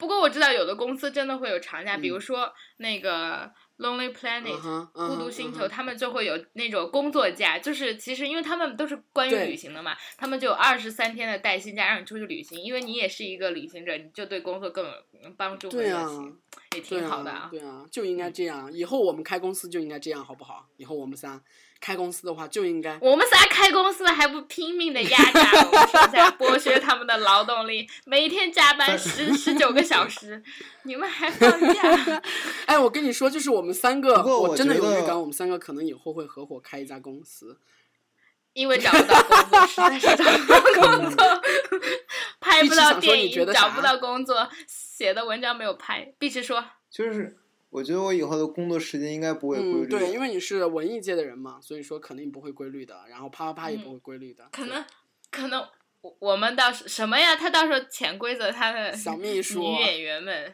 [0.00, 16.38] 不过我知道有的公司真的会有长假，比如嗯说那个 Lonely Planet、孤独星球，他们就会有那种工作假，就是其实因为他们都是关于旅行的嘛，他们就有二十三天的带薪假让你出去旅行，因为你也是一个旅行者，你就对工作更有帮助和热情，
[16.74, 18.72] 也挺好的啊，对啊，就应该这样。
[18.72, 20.66] 以后我们开公司就应该这样，好不好？
[20.78, 21.40] 以后我们仨
[21.80, 22.98] 开公司的话就应该。
[23.00, 30.42] 我们仨开公司还不拼命的压榨我们手下，剥削他们的劳动力， 每天加班十十九个小时，
[30.84, 32.22] 你们还放假？
[32.66, 37.58] 哎，我跟你说，就是我们三个，我真的有预感，我们三个可能以后会合伙开一家公司。
[38.52, 41.42] 因为找不到工作，实在是找不到工作，
[42.40, 46.12] 拍不到电影，找不到工作，写的文章没有拍。
[46.18, 47.38] 碧池说就是
[47.70, 49.86] 我觉得我以后的工作时间应该不会规嗯，律。
[49.86, 53.04] 对，因为你是文艺界的人嘛，所以说肯定不会规律的。
[53.08, 54.44] 然后啪啪啪也不会规律的。
[54.44, 54.84] 嗯可能
[55.30, 55.64] 可能
[56.00, 57.36] 我我们到时什么呀？
[57.36, 60.52] 他到时候潜规则他的小秘书女演员们。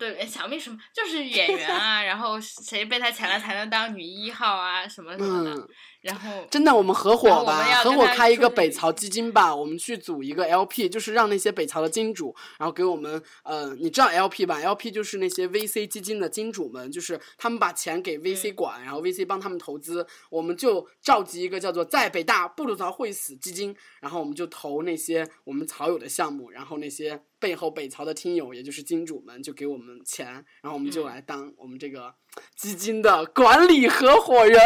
[0.00, 5.50] 对，小秘书就是演员啊， 然后谁被他抢了才能当女一号啊，什么什么的。
[5.52, 5.68] 嗯，
[6.06, 30.26] 然后 真的，我们合伙吧合伙开一个北曹基金吧，我们去组一个 LP，就是让那些北曹的金主，然后给我们，呃，你知道 LP 吧？LP 就是那些 VC 基金的金主们，就是他们把钱给 VC 嗯管，然后 VC 帮他们投资，我们就召集一个叫做“在北大不吐槽会死”基金，然后我们就投那些我们曹友的项目，然后那些背后北曹的听友，也就是金主们，就给我们钱，
[30.62, 32.14] 然后我们就嗯来当我们这个
[32.56, 34.60] 基金的管理合伙人。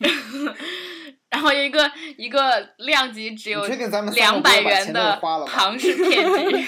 [1.30, 3.64] 然后有一个一个量级只有
[4.14, 6.66] 两百元的庞氏骗局，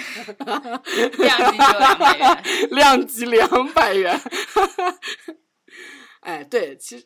[1.18, 2.42] 量级只有两百元。
[2.70, 4.18] 量级两百元。
[6.20, 7.04] 哎，对，其实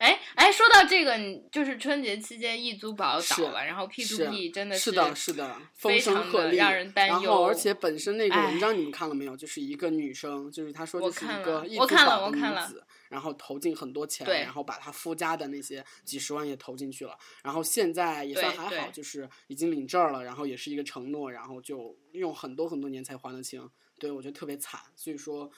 [0.00, 9.36] 哎哎，说到这个，你就是春节期间易租宝倒了，然后 P 是 to P 真的是的，是的，风非常声鹤唳，的让人担然忧后，而且本身那个文哎章你们看了没有？
[9.36, 23.68] 就是一个女生，就是她说就是一个易租我看了宝的女我看了子，然后投进很多钱，然后把她夫家的那些几十万也投进去了，然后现在也算还好，就是已经领证了，然后也是一个承诺，然后就用很多很多年才还得清。
[23.98, 25.50] 对我觉得特别惨，所以说。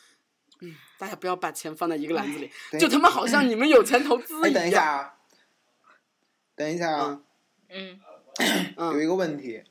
[0.98, 4.98] 大家不要把钱放在一个篮子里， 就他妈好像你们有钱投资哎，一等一下样。
[4.98, 5.14] 啊，
[6.54, 7.20] 等一下啊，
[7.68, 8.00] 嗯，
[8.76, 9.62] 嗯有一个问题，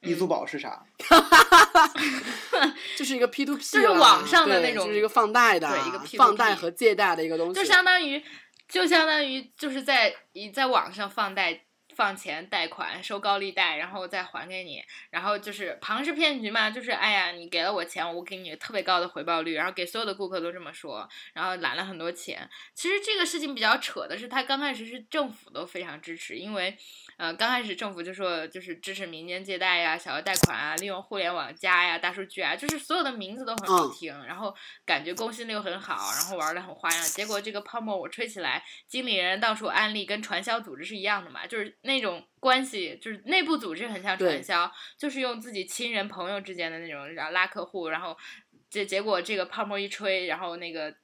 [0.00, 0.84] 易租宝是啥？
[2.96, 8.22] 就是一个 P to P，就是网上的那种就是一个放贷的，对一个放贷和借贷的一个东西，就相当于
[8.68, 11.63] 就相当于就是在你在网上放贷。
[11.94, 22.48] 放钱贷款收高利贷，然后再还给你，然后就是庞氏骗局嘛，就是哎呀，你给了我钱，我给你特别高的回报率，然后给所有的顾客都这么说，然后揽了很多钱。
[22.74, 26.76] 其实这个事情比较扯的是，他刚开始是政府都非常支持，因为
[27.16, 34.54] 呃刚开始政府就说就是支持民间借贷呀、小额贷款啊，利用互联网加呀、大数据啊，就是所有的名字都很好嗯听，然后
[34.84, 37.02] 感觉公信力很好，然后玩的很花样。
[37.04, 48.16] 结果这个泡沫我吹起来，经理人到处安利，跟传销组织是一样的嘛，就是那种关系，就是内部组织很像传销，就是用自己亲人朋友之间的那种，然后拉客户，然后
[48.68, 50.94] 结结果这个泡沫一吹，然后那个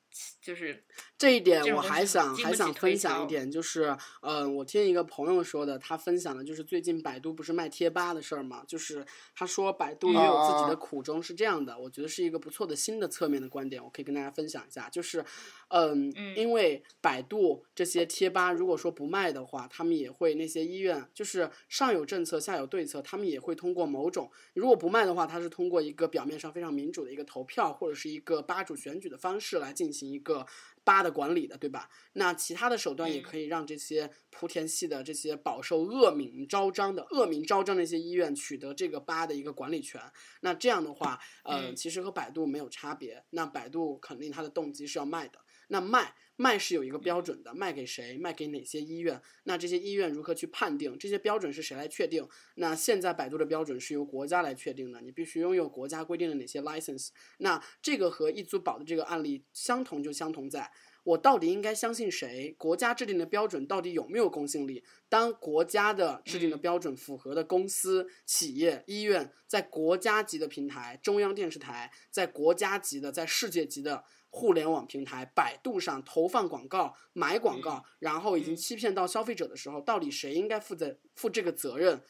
[0.43, 0.85] 就是
[1.21, 9.05] 这一点我还想还想分享一点，就是，呃，我听一个朋友说的，他分享的就是最近百度不是卖贴吧的事儿嘛，就是
[9.35, 15.23] 他说百度也有自己的啊苦衷，是这样的，我觉得是一个不错的新的侧面的观点，我可以跟大家分享一下，就是，
[15.69, 16.35] 嗯，嗯。
[16.39, 30.47] 因为百度这些贴吧如果说不卖的话，他们也会那些医院就是上有政策下有对策，他们也会通过某种如果不卖的话，它是通过一个表面上非常民主的一个投票或者是一个吧主选举的方式来进行一个
[30.91, 31.89] 吧的管理的，对吧？
[32.15, 40.01] 那其他的手段也嗯可以让这些莆田系的这些饱受恶名昭彰的恶名昭彰的一些医院取得这个八的一个管理权。
[40.41, 43.25] 那这样的话，呃，嗯其实和百度没有差别。
[43.31, 45.39] 那百度肯定它的动机是要卖的。
[45.69, 49.21] 那卖卖是有一个标准的，卖给谁，卖给哪些医院？
[49.43, 50.97] 那这些医院如何去判定？
[50.97, 52.27] 这些标准是谁来确定？
[52.55, 57.11] 那现在百度的标准是由国家来确定的，你必须拥有国家规定的哪些 license。
[57.41, 60.71] 那这个和易租宝的这个案例相同，就相同在。
[61.03, 62.55] 我到底应该相信谁？
[62.59, 64.83] 国家制定的标准到底有没有公信力？
[65.09, 82.01] 当国家的制定的标准符合的公司、企业、医院，在国家级的平台、中央电视台，在国家级的、在世界级的互联网平台、百度上投放广告、买广告，然后已经嗯欺骗到消费者的时候，到底谁应该负责负这个责任？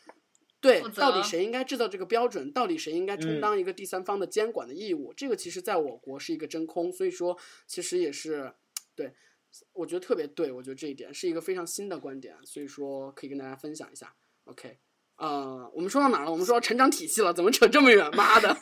[0.60, 2.52] 对，到底谁应该制造这个标准？
[2.52, 5.14] 到底谁应该充嗯当一个第三方的监管的义务？
[5.14, 8.52] 这个其实在我国是一个真空，所以说其实也是
[8.94, 9.14] 对，
[9.72, 14.14] 我觉得特别对，我觉得这一点是一个非常新的观点，所以说可以跟大家分享一下。
[14.44, 14.78] OK，
[15.20, 16.30] 呃，我们说到哪儿了？
[16.30, 18.10] 我们说到成长体系了，怎么扯这么远？
[18.16, 18.56] 妈的！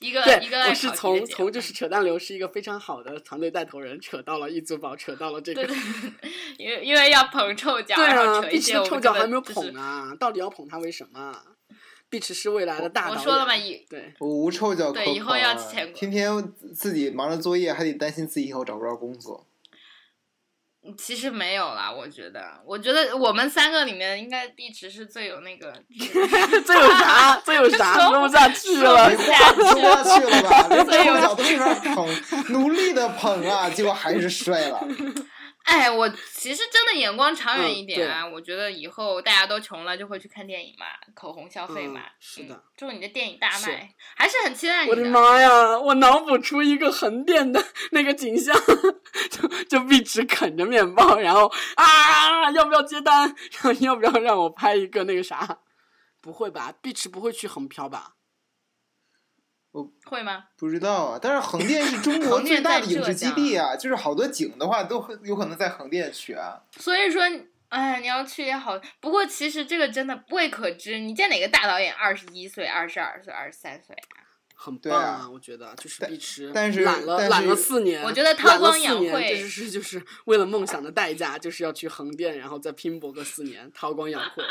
[0.00, 5.76] 一个对一个，我是从从就是扯淡流是一个非常好的团队带头人，扯到了易租宝，扯到了这个对。
[5.76, 11.32] 对，因为因为要捧臭脚，对啊，碧池臭脚还没有捧啊，到底要捧他为什么？
[12.08, 13.18] 碧池是未来的大导演。
[13.18, 19.46] 我说了嘛，以对，我无臭脚可对以后要捧啊钱天天自己忙着作业，还得担心自己以后找不着工作。
[20.96, 25.72] 其实没有啦，我觉得，我觉得我们三个里面应该碧池是最有那个，
[26.64, 27.36] 最有啥？
[27.44, 27.94] 最有啥？
[27.94, 29.16] 说不下去了没。
[29.16, 30.66] 话说不下去了吧？
[30.70, 32.08] 连所以我臭脚都没法捧，
[32.50, 34.80] 努力的捧啊，结果还是摔了。
[35.66, 45.76] 哎，我其实真的眼光长远嗯一点啊，我觉得以后大家都穷了就会去看电影嘛，口红消费嘛，嗯是的嗯祝你的电影大是卖，还是很期待你的我的妈呀！
[45.78, 48.56] 我脑补出一个横店的那个景象，
[49.30, 53.22] 就就碧池啃着面包，然后啊，要不要接单？
[53.60, 55.58] 然后要不要让我拍一个那个啥？
[56.22, 56.72] 不会吧？
[56.80, 58.12] 碧池不会去横漂吧？
[60.04, 60.44] 会吗？
[60.56, 66.60] 不知道啊，但是横店是中国 最大的影视基地啊，就是好多景的话都会有可能在横店取啊。
[66.78, 67.22] 所以说，
[67.68, 70.98] 哎，你要去也好，不过其实这个真的未可知。
[70.98, 74.22] 你见哪个大导演二十一岁、二十二岁、二十三岁啊？
[74.58, 84.42] 很对棒啊我觉得就是但碧池，但是懒了但懒了是四年，我觉得韬光养晦这就是就是为了梦想的代价，就是要去横店，然后再拼搏个四年，韬光养晦。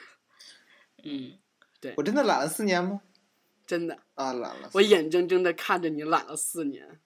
[1.04, 1.32] 嗯，
[1.78, 3.02] 对我真的懒了四年吗？
[3.66, 4.70] 真的，啊，懒了。
[4.72, 7.00] 我眼睁睁的看着你懒了四年。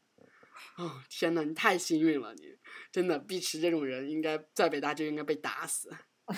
[0.77, 2.57] 哦，天呐，你太幸运了，你
[2.93, 5.91] 真的，碧池这种人应该在北大就应该被打死，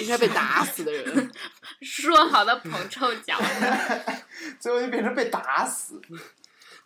[0.00, 1.32] 应该被打死的人。
[1.80, 3.38] 说好的捧臭脚，
[4.60, 6.00] 最后就变成被打死。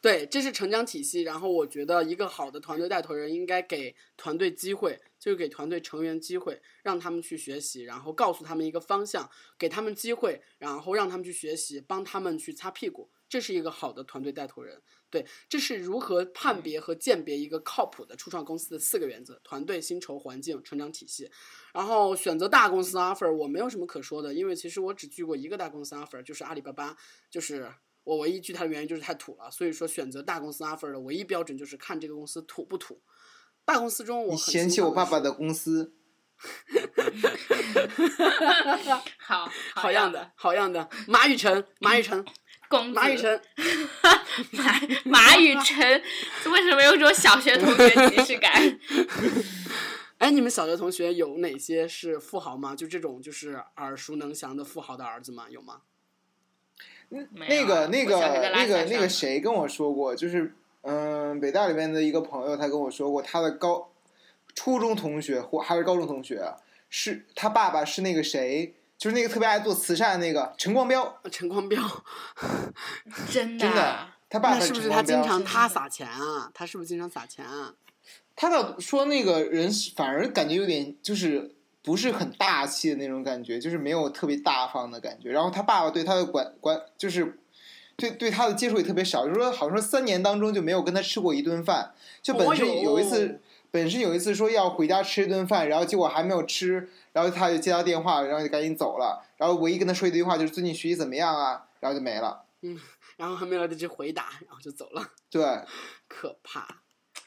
[0.01, 1.23] 对，这是成长体系。
[1.23, 9.29] 然后我觉得一个好的团队带头人应该给团队机会，就是给团队成员机会，让他们去学习，然后告诉他们一个方向，
[9.59, 13.11] 给他们机会，然后让他们去学习，帮他们去擦屁股。
[13.29, 14.83] 这是一个好的团队带头人。
[15.09, 21.31] 对，这是如何判别和鉴别一个靠谱的初创公司的四个原则：团队、薪酬、环境、成长体系。
[21.73, 26.97] 然后选择大公司 offer，我没有什么可说的，因为其实我只拒过一个大公司 offer，就是阿里巴巴，
[27.31, 27.71] 就是
[28.11, 29.49] 我唯一拒他的原因就是太土了。
[29.51, 33.01] 所以说选择大公司 offer 的唯一标准就是看这个公司土不土。
[33.65, 35.95] 大公司中我嫌弃我爸爸的公司，
[39.19, 42.25] 好好样的，好样的，马宇辰，马雨辰，
[42.69, 43.41] 公子马雨辰，
[44.51, 46.03] 马马雨辰，
[46.51, 48.51] 为什么有种小学同学即视感？
[50.19, 52.75] 哎，你们小学同学有哪些是富豪吗？
[52.75, 55.47] 就这种就是耳熟能详的富豪的儿子吗？
[55.49, 55.83] 有吗？
[57.11, 58.19] 没那个那个
[58.55, 63.91] 那个那个谁跟我说过，就是嗯，北大里面的一个朋友，他跟我说过，他的高
[64.55, 66.55] 初中同学或还是高中同学，
[66.89, 71.83] 是他爸爸是那个谁，就是那个特别爱做慈善的那个陈光标，呃陈光标，
[73.31, 76.51] 真真的啊，他爸是不是他经常他撒钱啊？
[76.55, 77.75] 他是不是经常撒钱啊？
[78.37, 85.31] 他倒说那个人反而感觉有点就是不是很大气的那种感觉，就是没有特别大方的感觉。
[85.31, 87.39] 然后他爸爸对他的管管就是
[87.97, 91.95] 对对他的接触也特别少，就是说好像说三年当中就没有跟他吃过一顿饭。
[92.23, 99.25] 就本身有一次，本身有一次说要回家吃一顿饭，然后结果还没有吃，然后他就接到电话，然后就赶紧走了。
[99.37, 102.45] 然后唯一跟他说一句话就是最近学习怎么样啊，然后就没了。
[102.63, 102.79] 嗯
[103.17, 105.43] 然后还没来得及回答，然后就走了，对，
[106.09, 106.67] 可怕。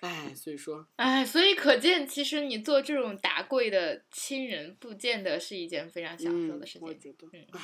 [0.04, 6.82] 哎，所以说，哎，所以可见，其实你做这种达贵的亲人，不见得是一件非常享受嗯的事，情。
[6.82, 7.60] 我觉得嗯，哎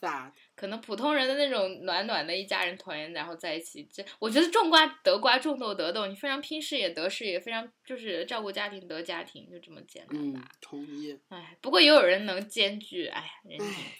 [0.00, 11.16] ，sad，可能普通人的那种暖暖的一家人团圆，然后在一起，这我觉得种瓜得瓜，种豆得豆，你非常拼事业得事业，非常就是照顾家庭得家庭，就这么简单嗯吧。，同意。
[11.28, 13.68] 哎，不过也有人能兼具，哎，人性。
[13.68, 13.92] 哎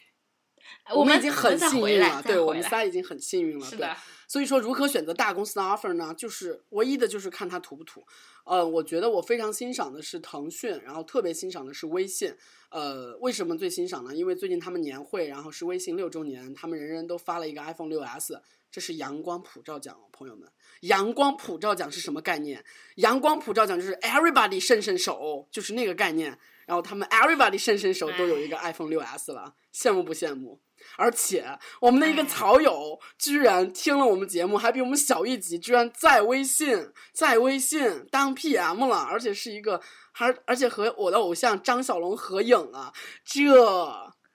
[0.84, 3.66] 哎们们已经很幸运了，对我们仨已经很幸运了。
[3.66, 3.94] 是的，
[4.34, 6.12] 所以说，如何选择大公司的 offer 呢？
[6.18, 8.04] 就是唯一的就是看它土不土。
[8.42, 12.34] 呃，我觉得我非常欣赏的是腾讯，然后特别欣赏的是微信。
[12.70, 14.12] 呃，为什么最欣赏呢？
[14.12, 20.50] 因为最近他们年会，然后是微信六周年，他们人人都发了一个 iPhone 六 S，这是阳光普照奖哦，朋友们。
[20.80, 22.64] 阳光普照奖是什么概念？
[22.96, 26.36] 阳光普照奖就是 everybody 伸伸手，就是那个概念。
[26.66, 30.60] 然后他们 everybody 伸伸手都有一个 iPhone 六 S 了，羡慕不羡慕？
[30.96, 31.44] 而且
[31.80, 39.80] 我们的一个哎草友居然听了我们节目，还比我们小一级，居然在微信在微信当 PM 了，而且是一个
[40.12, 42.92] 还而且和我的偶像张小龙合影了，
[43.24, 43.52] 这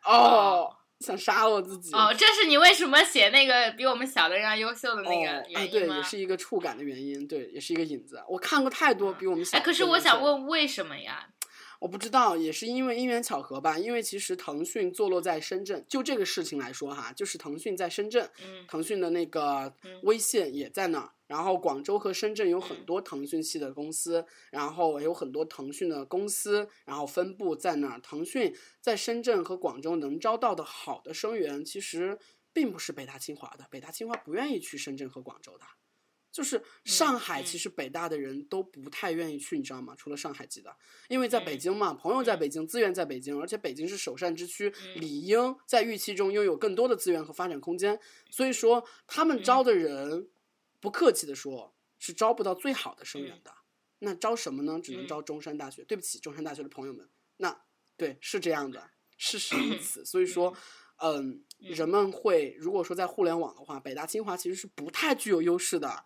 [0.03, 8.21] 哦想杀了我自己哦，这是你为什么写那个比我们小的人要优秀的那个哦，哎，原因对，也是一个触感的原因，对，也是一个引子。
[8.27, 11.25] 我看过太多比我们小哎，可是我想问，为什么呀？
[11.79, 13.79] 我不知道，也是因为因缘巧合吧。
[13.79, 21.09] 因为其实腾讯坐落在深圳，就这个事情来说哈，就是腾讯在深圳，嗯腾讯的那个嗯微信也在那儿。
[21.25, 27.99] 然后广州和深圳有很嗯多腾讯系的公司，然后有很多腾讯的公司，然后分布在那儿。
[28.01, 32.17] 腾讯在深圳和广州能招到的好的生源，其实
[32.51, 35.65] 并不是北大清华的，北大清华不愿意去深圳和广州的。
[36.31, 39.95] 就是上海，嗯其实北大的人都不太愿意去，你知道吗？
[39.97, 40.75] 除了上海籍的，
[41.07, 47.99] 因为在北嗯京嘛，朋友在嗯北京，资源在北京，而且北京是首善之区，嗯理应在预期中拥有更多的资源和发展空间。
[48.29, 50.29] 所以说，他们嗯招的人，
[50.79, 53.51] 不客气的说，是招不到最好的生源嗯的。
[54.01, 54.79] 那招什么呢？
[54.81, 55.83] 只能嗯招中山大学。
[55.83, 57.63] 对不起，中山大学的朋友们，那
[57.97, 60.05] 对是这样的，事实如此。
[60.05, 60.55] 所以说，
[61.01, 66.03] 嗯，人们会如果说在互联网的话，北大清华其实是不太具有优势的。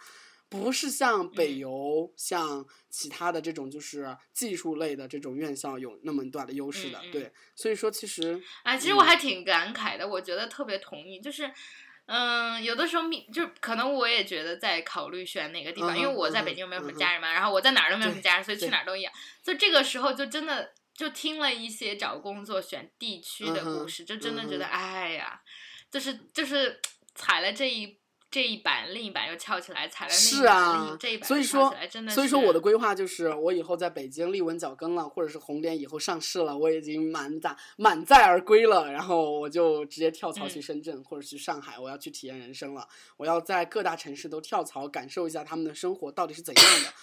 [0.50, 11.52] 不是像北嗯邮、像其他的这种就是技术类的这种院校有那么大的优势的，对，所以说其实啊，其实我还挺感慨的，我觉得特别同意，就是。
[12.06, 19.14] 嗯，有的时候命就可能我也觉得在考虑选哪个地方，嗯因为我在北京没有什么家人嘛，然后我在哪儿都没有什么家人，所以去哪儿都一样。
[19.42, 25.42] 就这个时候就真的就听了一些找工作选地区的故事，就真的觉得嗯哎呀，
[25.90, 26.80] 就是就是
[27.16, 32.12] 踩了这一这一板，另一板又翘起来，踩了另一是啊一这一，板所以说真的。
[32.12, 42.88] 所以说我的规划就是，我以后在北京立稳脚跟了，或者是红点以后上市了，我已经满载满载而归了，然后我就直接跳槽去嗯深圳、或者去上海，我要去体验人生了，
[43.18, 46.94] 我要在各大城市都跳槽，感受一下他们的生活到底是怎样的。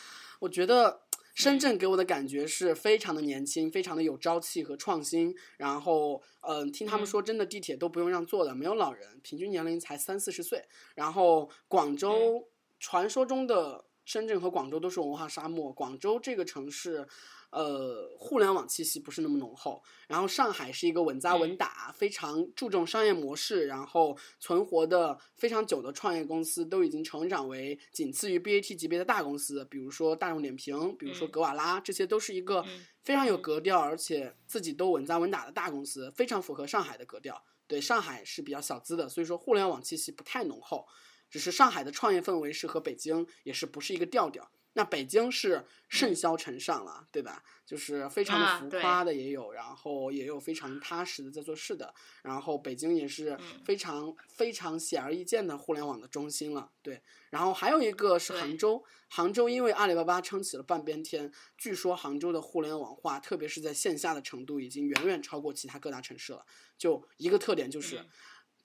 [0.40, 1.02] 我觉得
[1.40, 5.34] 深圳给我的感觉是非常的年轻，非常的有朝气和创新。
[5.56, 10.62] 然后，嗯、听他们嗯说，真的地铁都不用让座的，没有老人，平均年龄才三四十岁。
[10.94, 17.08] 然后广嗯州传说中的深圳和广州都是文化沙漠，广州这个城市。
[17.50, 19.82] 呃，互联网气息不是那么浓厚。
[20.06, 29.64] 然后上海是一个稳扎稳打、非常注重商业模式，然后存活的非常久的创业公司，都已经成长为仅次于 BAT 级别的大公司。
[29.64, 32.64] 比如说大众点评，比如说格瓦拉，这些都是一个
[33.02, 37.44] 非常有格调，而且自己都稳扎稳打的大公司，非常符合上海的格调。
[37.66, 40.86] 对，上海是比较小资的，所以说互联网气息不太浓厚。
[41.28, 44.50] 只是上海的创业氛围是和北京也是不是一个调调。
[44.74, 47.42] 那北京是甚嚣尘上了，对吧？
[47.66, 51.92] 就是非常的浮夸的也有，然后也有非常踏实的在做事的。
[52.22, 57.02] 然后北京也是非常非常显而易见的互联网的中心了，对。
[57.30, 66.44] 然后还有一个是杭州，杭州因为阿里巴巴撑起了半边天，据说杭州的互联网化，特别是在线下的程度，已经远远超过其他各大城市了。
[66.78, 68.04] 就一个特点就是，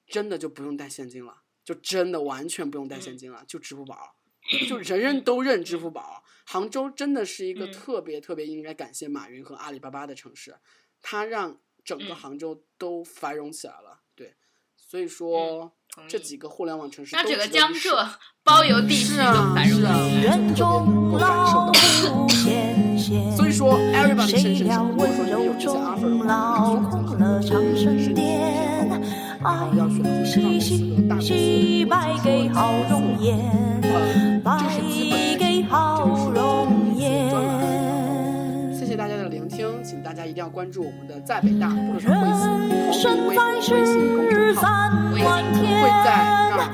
[0.08, 4.16] 真的就不用带现金了，就真的完全不用带现金了，就支付宝。
[4.68, 10.56] 就人人都认支付宝，杭州真的是一个特别特别应该感谢马云和阿里巴巴的城市，
[11.02, 14.02] 它让整个杭州都繁荣起来了。
[14.16, 14.34] 对，
[14.78, 15.72] 所以说
[16.08, 18.08] 这几个互联网城市，那整个江浙
[18.44, 19.24] 包邮地区都
[19.54, 19.98] 繁荣起来了。
[23.36, 27.84] 所以说，everybody 深深深，如果说你有这些 offer 的话，选择深
[28.16, 28.16] 圳，
[29.42, 31.30] 然后要选择上市和大公司，
[33.26, 33.75] 呃。
[34.60, 35.20] 这是基本
[36.34, 36.40] 的，
[36.96, 37.54] 这是专栏。
[38.74, 42.46] 谢谢大家的聆听，请大家一定要关注我们的在北大不能会死
[43.04, 43.42] 同名微微
[43.86, 44.64] 信公众号，
[45.12, 45.24] 我也
[45.82, 46.08] 会在
[46.56, 46.68] 那儿，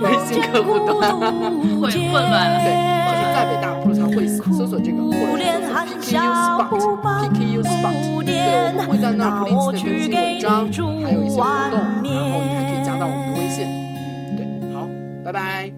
[0.00, 0.92] 微信客户端
[1.80, 2.56] 会混乱了。
[2.64, 2.68] 对，
[3.08, 6.30] 就是在北大不能会死，搜索这个或者搜索 PKU
[6.62, 8.32] Spot，PKU Spot，对，
[8.68, 13.66] 我们会在那儿不定期的更新文章，还有一些活动，然后你还可以加到我们的微信。
[14.36, 14.40] 对，
[14.72, 14.86] 好，
[15.24, 15.68] 拜拜。
[15.68, 15.77] 拜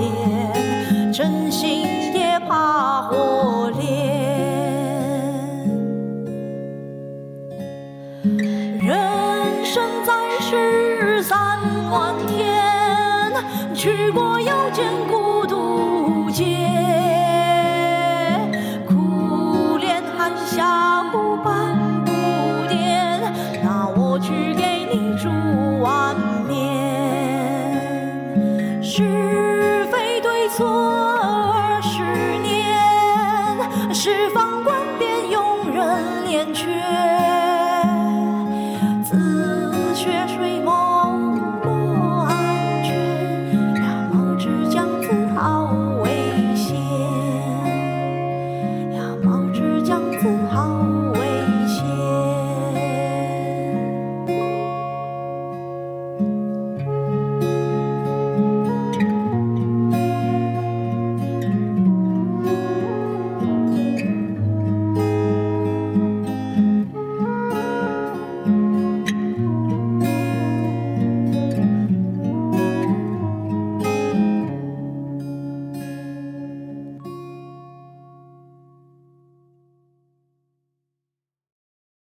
[0.00, 1.82] 炼真心
[2.14, 3.88] 也怕火炼，
[8.80, 11.58] 人生在世三
[11.90, 13.32] 万天，
[13.74, 15.19] 去过又见过。